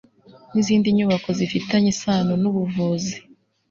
n 0.51 0.55
izindi 0.61 0.87
nyubako 0.97 1.29
zifitanye 1.37 1.87
isano 1.93 2.33
n 2.41 2.43
ubuvuzi 2.49 3.15